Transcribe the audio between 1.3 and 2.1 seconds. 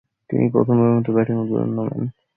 উদ্বোধনে নামেন।